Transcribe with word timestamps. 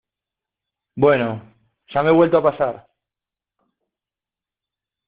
bueno, 0.95 1.43
ya 1.93 2.01
me 2.01 2.09
he 2.09 2.13
vuelto 2.13 2.37
a 2.37 2.41
pasar. 2.43 2.87